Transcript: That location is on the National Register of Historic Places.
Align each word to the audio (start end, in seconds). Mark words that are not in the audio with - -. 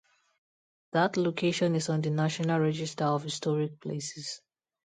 That 0.93 1.15
location 1.15 1.75
is 1.75 1.87
on 1.87 2.01
the 2.01 2.09
National 2.09 2.59
Register 2.59 3.03
of 3.03 3.21
Historic 3.21 3.79
Places. 3.79 4.41